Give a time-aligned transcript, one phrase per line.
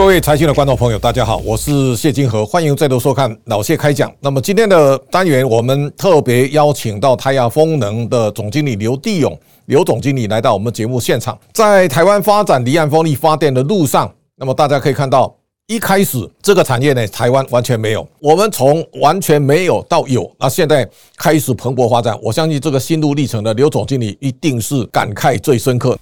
[0.00, 4.10] 各位财经的观众朋友，大家好，我是谢金河，欢迎再度收看老谢开讲。
[4.18, 11.38] 那么今天的单元，我们特别邀请到台亚风能的总经理刘地勇，刘总经理来到我们节目现场。
[11.52, 15.36] 在台湾发展离岸风力发电的路上，那么大家可以看到，
[15.66, 18.08] 一开始这个产业呢，台湾完全没有。
[18.20, 20.88] 我们从完全没有到有，那现在
[21.18, 22.18] 开始蓬勃发展。
[22.22, 25.98] 我相信这个心路历程的刘总经理一定是感慨最深刻。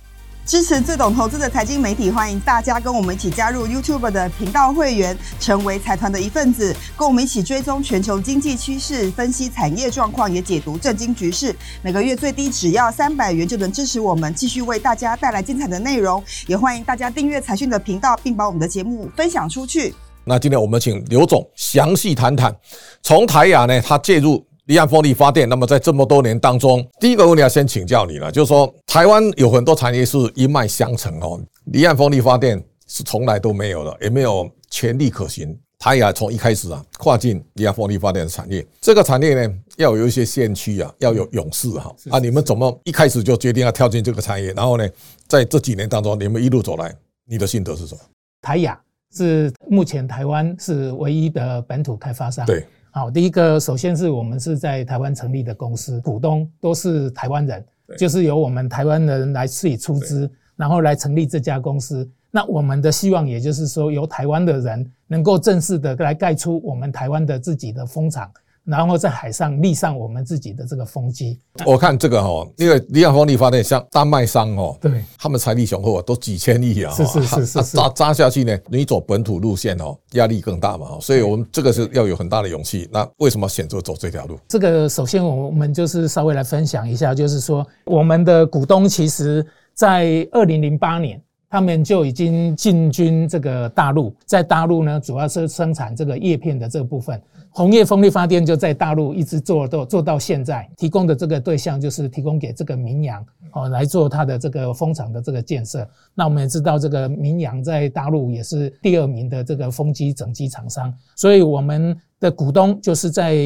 [0.49, 11.55] 支持最懂投资的财经媒体，欢迎大家跟我们一起加入 YouTube 的频道会员，成为财团的一份子，跟我们一起追踪全球经济趋势，分析产业状况，也解读政经局势。
[11.83, 16.25] 每个月最低只要三百元就能支持我们，继续为大家带来精彩的内容。
[16.47, 19.95] 也欢迎大家订阅财讯的频道，并把我们的节目分享出去。
[20.25, 22.57] 那今天我们请刘总详细谈谈，
[23.03, 24.48] 从台亚呢，他介入。
[24.69, 31.41] 离岸风力发电，那么在这么多年当中，第一个问题要先请教你了，就是说台湾有很多产业是一脉相承哦，
[31.73, 35.59] 离岸风力发电是从来都没有的，也没有潜力可行。
[35.79, 44.53] 台亚从一开始啊，跨境离岸风力发电的产业，这个产业呢要有一些先驱啊，要有勇士哈啊，你们怎么一开始就决定要跳进这个产业？
[44.53, 44.87] 然后呢，
[45.27, 46.95] 在这几年当中，你们一路走来，
[47.27, 48.01] 你的心得是什么？
[48.43, 48.79] 台亚
[49.17, 52.45] 是目前台湾是唯一的本土开发商。
[52.45, 52.67] 对。
[52.99, 57.65] 好，第一个，首先是我们是在台湾成立的公司，股东都是台湾人，
[57.97, 62.11] 就是由我们台湾人来自己出资，然后来成立这家公司。
[62.29, 68.29] 那我们的希望，也就是说，由台湾的人能够正式的来盖出我们台湾的自己的风场。
[68.69, 71.41] 然后在海上立上我们自己的这个风机。
[71.65, 82.87] 我看这个哈，因为离岸风力发电像丹麦商哦，对，他们财力雄厚啊，都几千亿啊，是是是是，扎扎下去呢，你走本土路线哦，压力更大嘛，所以我们这个是要有很大的勇气。
[82.93, 84.39] 那为什么选择走这条路？
[84.47, 91.19] 这个首先我们就是稍微来分享一下，就是说我们的股东其实，在二零零八年。
[91.51, 97.19] 他们就已经进军这个大陆，在大陆呢，主要是生产这个叶片的这个部分。
[97.51, 105.89] 红叶风力发电就在大陆一直做到做到现在，提供的这个对象就是提供给这个明阳哦来做它的这个风场的这个建设。
[106.15, 113.37] 那我们也知道，这个明阳在大陆也是第二名的这个风机整机厂商，所以我们的股东就是在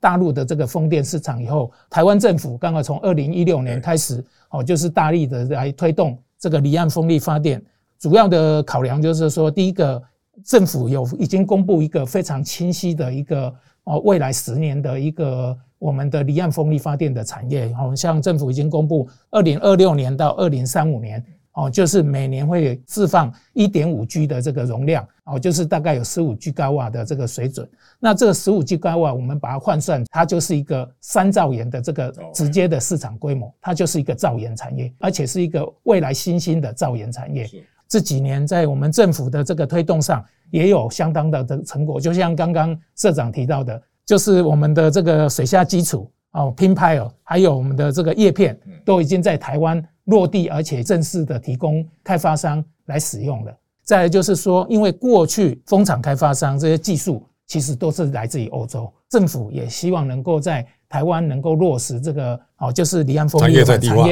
[0.00, 6.18] 大陆的这个风电市场以后，台湾政府刚好从二零一六年开始哦，就是大力的来推动。
[6.38, 7.62] 这个离岸风力发电
[8.00, 10.02] 主要的考量就是说，第一个，
[10.44, 13.54] 政府有已经公布一个非常清晰的一个
[13.84, 17.72] 哦，未来十年的一个我们的离岸风力发电的产业。
[17.74, 21.24] 好像政府已经公布二零二六年到二零三五年。
[21.54, 27.68] 哦，就是每年会释放一点五 G 的这个容量，哦，就是大概有十五 G 瓦的这个水准。
[28.00, 37.46] 那这个十五 G 瓦，我们把它换算，它就是一个三兆元的这个直接的市场规模，它就是一个兆元产业，而且是一个未来新兴的兆元产业。
[37.92, 42.00] 这几年在我们政府的这个推动上，也有相当的的成果。
[42.00, 49.86] 就像刚刚社长提到的，就是我们的这个水下基础哦，拼拍哦，还有我们的这个叶片，都已经在台湾。
[50.06, 53.54] 落地，而且正式的提供开发商来使用了。
[53.84, 64.06] 再来就是说，因为过去风场开发商这些技术其实都是来自于欧洲，政府也希望能够在台湾能够落实这个哦，就是离岸风力产业在地化。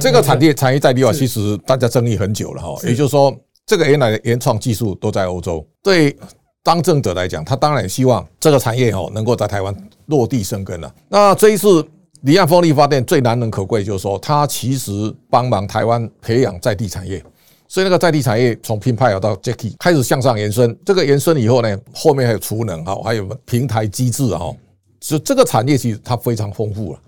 [0.00, 2.76] 这个产业产业在地化，其实大家争议很久了哈。
[2.84, 3.34] 也就是说，
[3.66, 5.66] 这个原来的原创技术都在欧洲。
[5.82, 6.16] 对
[6.62, 9.74] 当政者来讲，他当然希望这个产业哦能够在台湾
[10.06, 10.94] 落地生根了。
[11.08, 11.84] 那这一次。
[12.24, 14.92] 离岸风力发电最难能可贵，就是说它其实
[15.30, 17.24] 帮忙台湾培养在地产业，
[17.66, 20.78] 所以那个在地产业从 Pin Pile 到 Jacky 开始向上延伸。
[20.84, 24.54] 这个延伸以后呢，后面还有储能哈，还有平台机制哈，
[25.00, 26.98] 就这个产业其实它非常丰富了。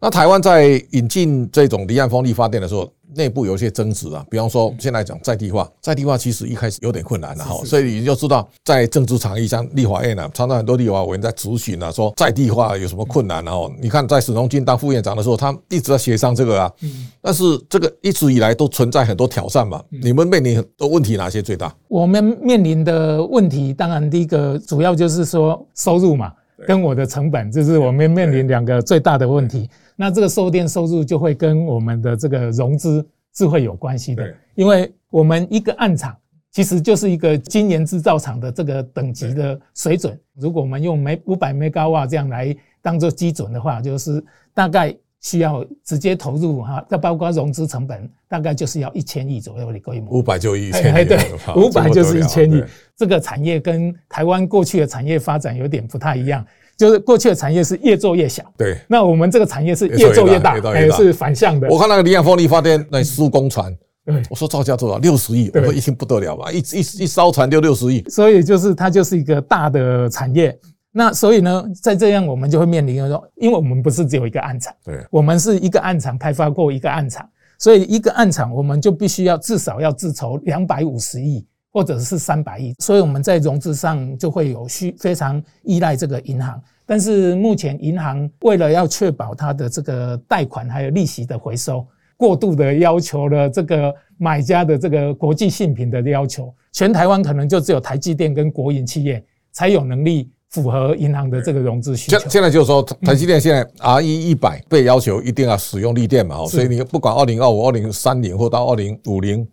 [0.00, 16.72] 那台湾在引进这种离岸风力发电的时候，内部有一些争执啊，比方说现在讲在地化，在地化其实一开始有点困难的哈，所以你就知道在政治场域像立法院呢，常常很多立法委员在咨询啊，说在地化有什么困难，然后你看在史荣津当副院长的时候，他一直在协商这个啊，
[17.20, 21.72] 但是这个一直以来都存在很多挑战嘛，你们面临的问题哪些最大？
[21.86, 26.32] 我们面临的问题，当然第一个主要就是说收入嘛，
[26.66, 29.68] 跟我的成本，这是我们面临两个最大的问题。
[29.96, 36.16] 那这个售电收入就会跟我们的这个融资是会有关系的，因为我们一个暗场
[36.50, 40.18] 其实就是一个晶圆制造厂的这个等级的水准。
[40.34, 44.22] 如果我们用每五百 Megawatt 这样来当做基准的话，就是
[44.54, 50.18] 大概需要直接投入哈，再包括融资成本，大概就是要一千亿左右的规模。
[50.18, 51.18] 五百就一千亿，对，
[51.56, 52.62] 五百就是一千亿。
[52.96, 56.44] 这个产业跟台湾过去的产业发展有点不太一样。
[56.76, 58.76] 就是过去的产业是越做越小，对。
[58.88, 61.68] 那我们这个产业是越做越大，哎，是反向的。
[61.68, 63.72] 我看那个离岸风力发电那施工船
[64.04, 64.98] 对，我说造价多少？
[64.98, 70.58] 六十亿，我说一听不得了吧，一一一艘船就六十亿，所以就是它就是一个大的产业。
[70.94, 77.26] 那所以呢，在这样我们就会面临说，因为我们不是只有一个案场，对，我们是一个案场开发过一个案场，
[77.58, 86.62] 所以一个案场我们就必须要至少要自筹两百五十亿或者是三百亿，所以我们在融资上就会有需非常依赖这个银行。
[86.84, 91.86] 但是目前银行为了要确保它的这个贷款还有利息的回收，
[92.18, 100.30] 过度的要求了这个买家的这个国际性品的要求，全台湾可能就只有台积电跟国营企业才有能力。
[100.52, 102.18] 符合银行的这个融资需求。
[102.18, 109.46] 现现在就是说，台积电现在 RE 一百被要求一定要使用力电嘛，所以你不管二零二五、二零三零或到二零五零，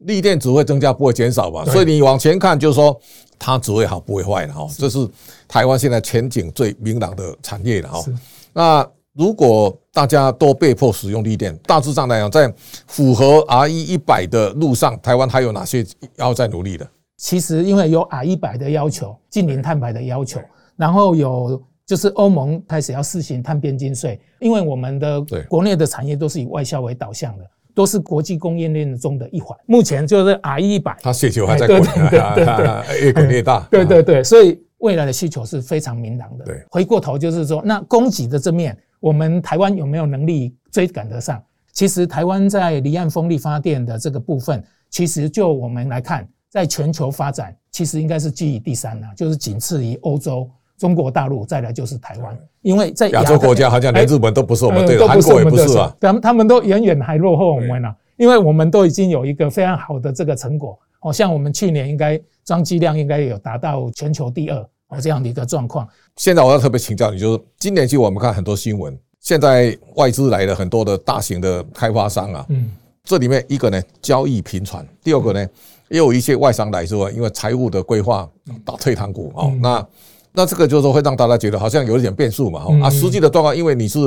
[0.00, 1.64] 力电只会增加不会减少嘛。
[1.64, 3.00] 所以你往前看，就是说
[3.38, 4.66] 它只会好不会坏的哈。
[4.76, 5.08] 这是
[5.46, 8.04] 台湾现在前景最明朗的产业了哈。
[8.52, 12.52] 那如果大家都被迫使用力电，大致上来讲，在
[12.88, 15.86] 符合 RE 一百的路上，台湾还有哪些
[16.16, 16.88] 要再努力的？
[17.22, 20.40] 其实，因为有 R 一百的要求，近零碳排的要求，
[20.74, 29.56] 然后有就是欧盟开始要试行碳边境税，因为我们的国内的产业都是以外销为导向的，都是国际供应链中的一环。
[29.66, 33.60] 目前就是 R 一百，它需求还在滚，对对对，越滚越大。
[33.70, 36.44] 对对对，所以未来的需求是非常明朗的。
[36.70, 41.40] 回过头就是说，那供给的这面，我们台湾有没有能力追赶得上？
[41.72, 44.60] 其实台湾在离岸风力发电的这个部分，
[44.90, 46.28] 其实就我们来看。
[46.52, 50.46] 在全球发展，其实应该是居于第三了，就是仅次于欧洲、
[50.76, 52.38] 中国大陆，再来就是台湾。
[52.60, 57.96] 因为在亚洲国家，好像连日本都不是我们对的，韩国也不是啊，他们他们都远远还落后我们了。
[58.18, 64.58] 因为我们都已经有一个非常好的这个成果，好像我们去年应该装机量应该有达到全球第二
[64.88, 65.88] 哦这样的一个状况。
[66.16, 72.70] 现在我要特别请教你，就是今年其实我们看很多新闻，现在外资来了很多的大型的开发商啊，嗯，
[73.02, 75.48] 这里面一个呢交易频传，第二个呢。
[75.92, 78.26] 也有一些外商来说，因为财务的规划
[78.64, 79.86] 打退堂鼓哦，那
[80.32, 83.98] 那这个就是说会让大家觉得好像有一点变数嘛哈啊，实际的状况，因为你是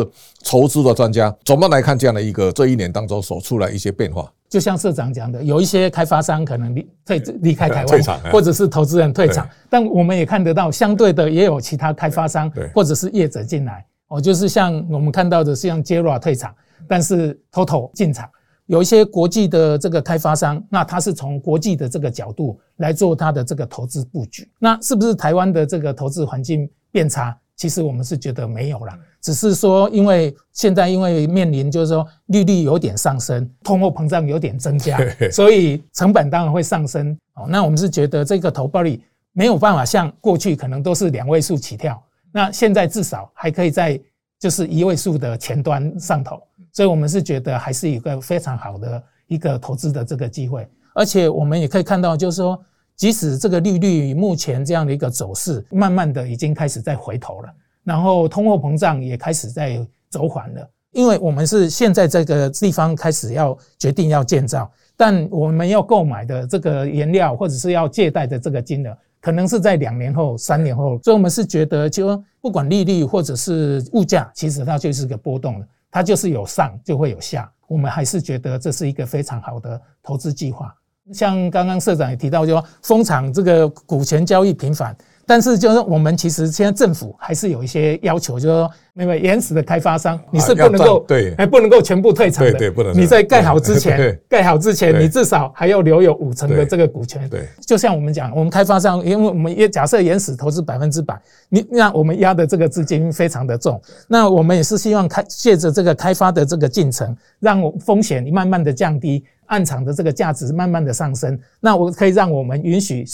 [0.41, 4.27] 筹资的专家，怎么来看这样的一个这一年当中所出来一些变化？
[4.49, 16.51] 就像社长讲的，有一些开发商可能离退离开台湾，或者是投资人退场，但我们也看得到，相对的也有其他开发商或者是业者进来哦，就是像我们看到的，像 JERA 退场，
[16.87, 18.27] 但是 TOTO 进场。
[18.67, 24.49] 有一些国际的这个开发商，那他是从国际的这个角度来做他的这个投资布局。
[24.59, 27.37] 那是不是台湾的这个投资环境变差？
[27.55, 34.99] 其实我们是觉得没有啦，只是说因为现在因为面临就是说利率有点上升，通货膨胀有点增加，
[35.31, 37.17] 所以成本当然会上升。
[37.35, 39.01] 哦，那我们是觉得这个投报率
[39.31, 43.97] 没有办法像过去可能都是两位数起跳，那现在至少还可以在
[44.37, 46.41] 就是一位数的前端上头。
[46.75, 52.61] 所以，我们是觉得还是一个非常好的一个投资的这个机会，而且我们也可以看到，就是说，
[52.97, 57.49] 即使这个利率目前这样的一个走势，慢慢的已经开始在回头了，
[57.85, 59.79] 然后通货膨胀也开始在
[60.09, 75.67] 走缓了，因为我们是现在这个地方开始要决定要建造，但我们要购买的这个原料或者是要借贷的这个金额，可能是在两年后、三年后，所以我们是觉得，就不管利率或者是物价，其实它就是个波动的。
[75.95, 80.75] 它就是有上就会有下，我们还是觉得这是一个非常好的投资计划。
[81.13, 84.95] 像刚刚社长也提到，就说风场这个股权交易频繁。
[85.27, 92.95] 但是，就是我们其实现在政府还是有一些要求，就是说，那个原始的开发商，你是不能够对，还不能够全部退场的，对对，不能。
[92.95, 97.27] 你在盖好之前，盖好之前，你至少还要留有五成的这个股权。
[97.27, 101.19] 对，就像我们讲，我们开发商，因为我们也假设原始投资百分之百，
[101.49, 113.05] 你让我们压的这个资金非常的重，那我们也是希望开借着这个开发的这个进程，让风险慢慢的降低，案场的这个价值慢慢的上升，那我可以让我们允许。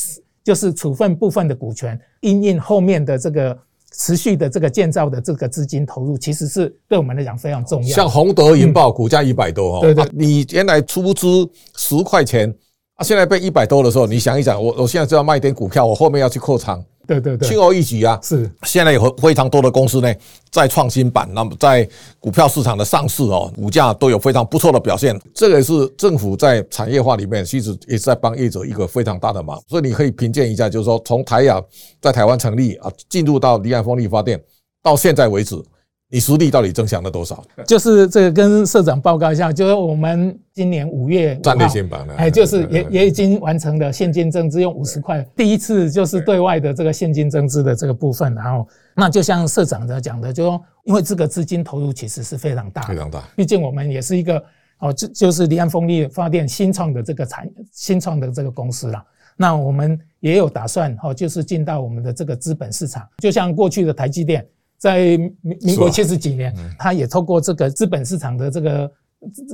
[0.43, 3.55] 就是处分部分的股权，因应后面的这个
[3.91, 7.95] 持续的这个建造的这个资金投入，其实是对我们来讲非常重要。
[7.95, 12.51] 像宏德银豹股价一百多哦，对对，你原来出资十块钱
[12.95, 16.83] 啊，现在被一百多的时候，你想一想，我我现在就要卖点股票，我后面要去扩仓。
[17.19, 18.17] 对对对，轻而易举啊！
[18.23, 20.13] 是现在有非常多的公司呢，
[20.49, 21.85] 在创新板，那么在
[22.19, 25.19] 股票市场的上市哦，股价都有非常不错的表现。
[25.33, 29.61] 这个也是政府在产业化里面，其实也是在帮业者一个非常大的忙。
[29.67, 31.61] 所以你可以评鉴一下，就是说从台亚
[31.99, 34.41] 在台湾成立啊，进入到离岸风力发电，
[34.81, 35.61] 到现在为止。
[36.11, 37.41] 你实力到底增强了多少？
[37.65, 48.35] 就是这个跟社长报告一下，就是我们今年五月战略性板了，哎，就是也也已经完成了现金增资，用五十块，第一次就是对外的这个现金增资的这个部分。
[48.35, 53.23] 然后，那就像社长的讲的，就说因为这个资金投入其实是非常大，非常大。
[53.33, 54.43] 毕竟我们也是一个
[54.79, 59.01] 哦，就就是离岸风力发电新创的这个产新创的这个公司啦。
[59.37, 64.45] 那我们也有打算哦，就是进到我们的这个资本市场，就像过去的台积电，
[64.81, 68.91] 在民民国七十几年，它也透过这个资本市场的这个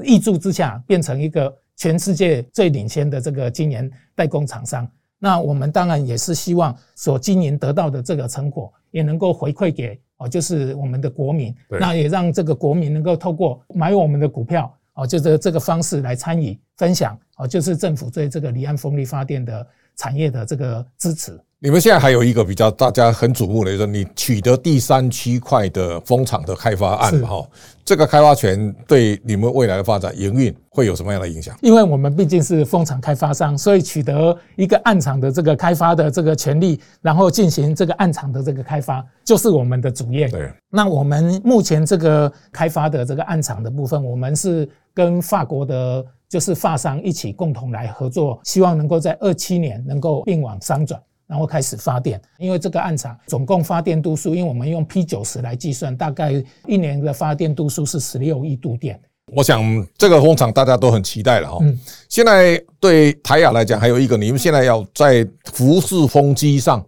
[0.01, 4.89] 挹注之下，变成一个全世界最领先的这个晶圆代工厂商。
[5.19, 11.53] 那我们当然也是希望所经营得到的这个成果，也能够回馈给哦，就是我们的国民。
[11.67, 19.67] 那也让这个国民能够透过买我们的股票哦，就这这个方式来参与分享哦，就是政府对这个离岸风力发电的
[19.97, 21.37] 产业的这个支持。
[21.59, 27.43] 你们现在还有一个比较大家很瞩目的，就是你取得第三区块的风场的开发案哈，
[27.83, 31.57] 这个开发权对你们未来的发展营运会有什么样的影响？
[31.63, 40.27] 因为我们毕竟是风场开发商，所以取得一个案场的这个开发的这个权利，然后进行这个案场的这个开发，就是我们的主业。
[40.27, 40.51] 对。
[40.69, 51.01] 那我们目前这个开发的这个案场的部分，我们是跟法国的，就是发商一起共同来合作，希望能够在二七年能够并网商转。
[51.27, 56.31] 然后开始发电，因为这个案场总共发电度数，因为我们用 P 九十来计算，大概
[56.65, 58.99] 一年的发电度数是十六亿度电。
[59.33, 61.57] 我想这个风场大家都很期待了哈。
[61.61, 61.77] 嗯。
[62.07, 66.81] 现在对台亚来讲，还有一个，你们现在要在浮式风机上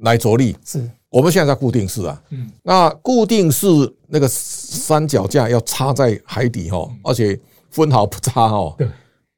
[0.00, 0.56] 来着力。
[0.64, 0.90] 是。
[1.10, 2.22] 我们现在在固定式啊。
[2.30, 2.50] 嗯。
[2.62, 3.66] 那固定式
[4.06, 7.38] 那个三脚架要插在海底哈，而且
[7.70, 8.74] 分毫不差哈。
[8.78, 8.88] 对。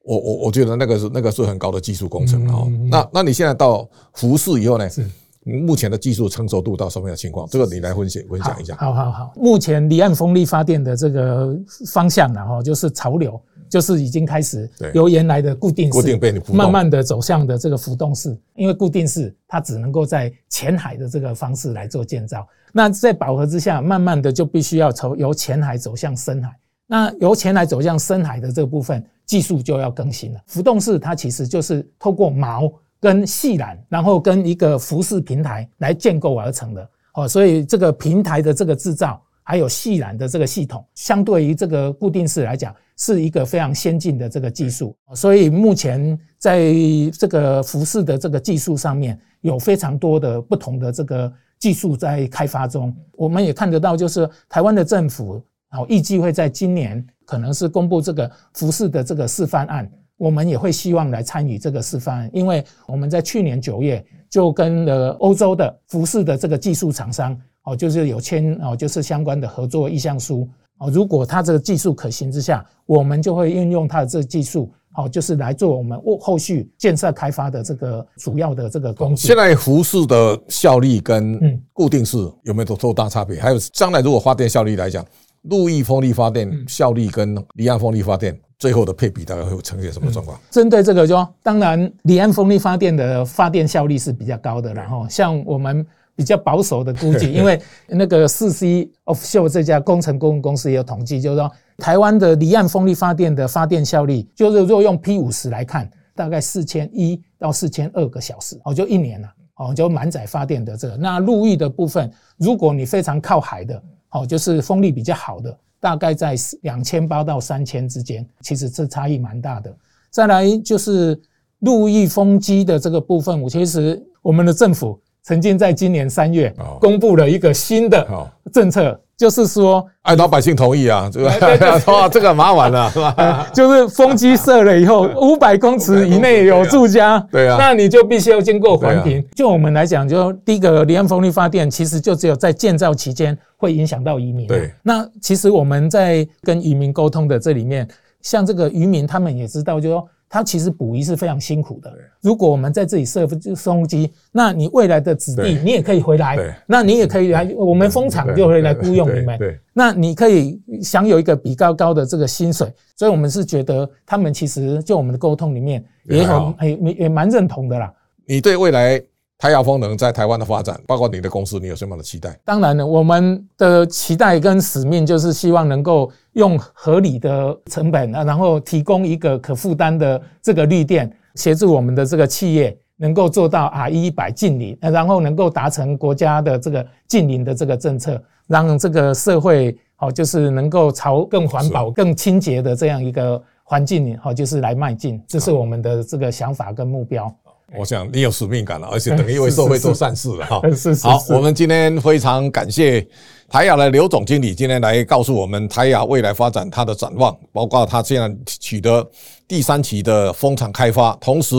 [0.07, 2.71] 我我我觉得那个是那个是很高的技术工程哦。
[2.89, 4.89] 那那你现在到浮式以后呢？
[4.89, 5.05] 是
[5.49, 7.47] 目前的技术成熟度到什么样的情况？
[7.49, 8.75] 这个你来分析分享一下。
[8.75, 11.57] 好好好，目前离岸风力发电的这个
[11.93, 16.19] 方向呢，哈，就是潮流，就是已经开始由原来的固定式
[16.53, 18.37] 慢慢的走向的这个浮动式。
[18.57, 26.51] 因为固定式它只能够在浅海的这个方式来做建造，那在饱和之下，慢慢的就必须要从由浅海走向深海。
[26.87, 29.05] 那由浅海走向深海的这个部分。
[29.27, 30.41] 技术就要更新了。
[30.47, 36.89] 浮动式它其实就是透过锚跟系缆，然后跟一个浮式平台来建构而成的。
[37.15, 44.97] 哦，所以这个平台的这个制造，还有系缆的这个系统，相对于这个固定式来讲，是一个非常先进的这个技术。
[45.13, 46.73] 所以目前在
[47.19, 52.95] 这个浮式的这个技术上面，有非常多的不同的这个技术在开发中。
[53.17, 55.43] 我们也看得到，就是台湾的政府，
[55.77, 57.07] 好，预计会在今年。
[57.27, 70.89] 可能是公布这个服饰的这个示范案，我们也会希望来参与这个示范案，因为我们在去年九月就跟了欧洲的服饰的这个技术厂商哦，就是有签哦，就是相关的合作意向书哦。
[70.89, 79.27] 如果它这个技术可行之下，我们就会运用它的这个技术哦，就是来做我们后后续建设开发的这个主要的这个工具。
[79.27, 83.41] 现在服饰的效率跟固定式有没有多大差别？
[83.41, 85.05] 还有将来如果发电效率来讲？
[85.51, 90.39] 陆域风力发电效率跟离岸风力发电最后的配比大概会呈现什么状况？
[90.51, 110.97] 针对这个，就当然离岸风力发电的发电效率是比较高的，然后像我们比较保守的估计， 因为那个四 C Offshore 这家工程顾问公司也有统计，就是说台湾的离岸风力发电的发电效率，就是若用 P 五十来看，大概四千一到四千二个小时，哦，就一年了，哦，就满载发电的这个。
[110.97, 113.81] 那陆域的部分，如果你非常靠海的。
[114.17, 119.75] 哦，就是风力比较好的，大概在两千八到三千之间，其实这差异蛮大的。
[120.11, 121.21] 再来就是
[121.61, 128.07] 陆域风机的这个部分，我其实我们的政府曾经在今年三月公布了一个新的
[128.53, 128.99] 政策。
[129.19, 131.31] 就是说，哎，老百姓同意啊，这个
[131.91, 133.47] 哇，这个麻烦了，是吧？
[133.51, 139.27] 就是风机设了以后，五百公尺以内有住家，对啊，那你就必须要经过环评。
[139.35, 144.47] 就我们来讲，就第一个离岸风力发电，其实就只有在建造期间会影响到渔民。
[144.47, 147.89] 对，那其实我们在跟渔民沟通的这里面，
[148.21, 150.07] 像这个渔民他们也知道，就说。
[150.29, 151.93] 它其实捕鱼是非常辛苦的。
[152.21, 159.39] 如果我们在这里设风机，那你未来的子弟你也可以回来，那你也可以来，我们风场就会来雇佣你们。
[159.73, 162.73] 那你可以享有一个比较高的这个薪水。
[162.97, 167.93] 所以我们是觉得他们其实就我们的沟通里面也很也也蛮认同的啦。
[168.25, 169.03] 你对未来？
[169.39, 172.39] 台亚风能在台湾的发展，包括你的公司，你有什么样的期待？
[172.43, 197.31] 当然了，我们的期待跟使命就是希望能够用合理的成本啊，然后提供一个可负担的这个绿电，协助我们的这个企业能够做到 RE100 净零，然后能够达成国家的这个近零的这个政策，让这个社会好就是能够朝更环保、更清洁的这样一个环境好就是来迈进，这是我们的这个想法跟目标。
[197.77, 200.61] 我想你有使命感了，而且等于为 社会做善事了哈。
[200.71, 201.07] 是是是。
[201.07, 203.05] 好，我们今天非常感谢
[203.49, 209.05] 台雅的刘总经理今天来告诉我们台雅未来发展它的展望，包括它现在取得
[209.49, 211.57] 第三期的风场开发，同时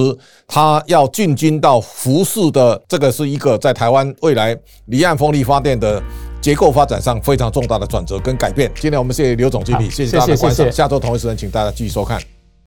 [0.47, 6.01] 它要进军到服饰的这个是一个在台湾未来离岸风力发电的
[6.41, 8.71] 结构发展上非常重大的转折跟改变。
[8.79, 12.21] 今天我们谢谢刘总经理，谢谢大家的观赏，下周同一时间请大家继续收看。